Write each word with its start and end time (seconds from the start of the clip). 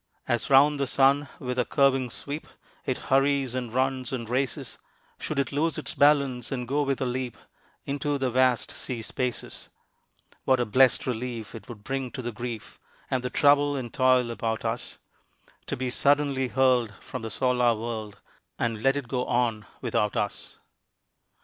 As 0.27 0.49
'round 0.49 0.79
the 0.79 0.87
sun 0.87 1.29
with 1.37 1.59
a 1.59 1.63
curving 1.63 2.09
sweep 2.09 2.47
It 2.87 2.97
hurries 3.13 3.53
and 3.53 3.71
runs 3.71 4.11
and 4.11 4.27
races, 4.27 4.79
Should 5.19 5.37
it 5.37 5.51
lose 5.51 5.77
its 5.77 5.93
balance, 5.93 6.51
and 6.51 6.67
go 6.67 6.81
with 6.81 6.99
a 7.01 7.05
leap 7.05 7.37
Into 7.85 8.17
the 8.17 8.31
vast 8.31 8.71
sea 8.71 9.03
spaces, 9.03 9.69
What 10.43 10.59
a 10.59 10.65
blest 10.65 11.05
relief 11.05 11.53
it 11.53 11.69
would 11.69 11.83
bring 11.83 12.09
to 12.13 12.23
the 12.23 12.31
grief, 12.31 12.79
And 13.11 13.21
the 13.21 13.29
trouble 13.29 13.75
and 13.75 13.93
toil 13.93 14.31
about 14.31 14.65
us, 14.65 14.97
To 15.67 15.77
be 15.77 15.91
suddenly 15.91 16.47
hurled 16.47 16.95
from 16.99 17.21
the 17.21 17.29
solar 17.29 17.75
world 17.75 18.19
And 18.57 18.81
let 18.81 18.95
it 18.95 19.07
go 19.07 19.25
on 19.25 19.67
without 19.81 20.17
us. 20.17 20.57